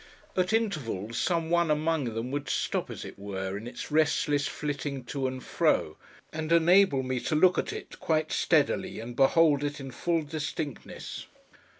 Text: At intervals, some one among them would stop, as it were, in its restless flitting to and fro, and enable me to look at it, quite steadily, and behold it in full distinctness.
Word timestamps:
At 0.35 0.51
intervals, 0.51 1.19
some 1.19 1.51
one 1.51 1.69
among 1.69 2.15
them 2.15 2.31
would 2.31 2.49
stop, 2.49 2.89
as 2.89 3.05
it 3.05 3.19
were, 3.19 3.55
in 3.55 3.67
its 3.67 3.91
restless 3.91 4.47
flitting 4.47 5.03
to 5.03 5.27
and 5.27 5.43
fro, 5.43 5.95
and 6.33 6.51
enable 6.51 7.03
me 7.03 7.19
to 7.19 7.35
look 7.35 7.59
at 7.59 7.71
it, 7.71 7.99
quite 7.99 8.31
steadily, 8.31 8.99
and 8.99 9.15
behold 9.15 9.63
it 9.63 9.79
in 9.79 9.91
full 9.91 10.23
distinctness. 10.23 11.27